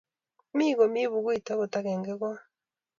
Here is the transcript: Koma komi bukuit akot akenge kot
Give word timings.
Koma 0.49 0.67
komi 0.77 1.01
bukuit 1.11 1.47
akot 1.51 1.73
akenge 1.79 2.13
kot 2.21 2.39